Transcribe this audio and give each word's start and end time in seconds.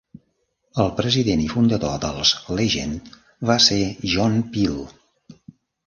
El 0.83 0.89
president 0.99 1.43
i 1.43 1.51
fundador 1.51 2.01
dels 2.07 2.33
Legend 2.63 3.15
va 3.53 3.61
ser 3.71 3.81
John 4.17 4.45
Peel. 4.57 4.85